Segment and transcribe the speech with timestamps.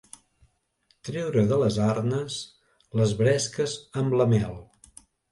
[1.09, 2.37] Treure de les arnes
[2.99, 4.57] les bresques amb la mel.